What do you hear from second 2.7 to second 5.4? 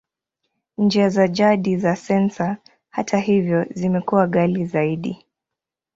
hata hivyo, zimekuwa ghali zaidi.